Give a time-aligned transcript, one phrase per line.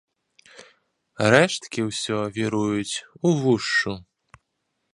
[1.33, 2.95] Рэшткі ўсё віруюць
[3.33, 3.93] увушшу.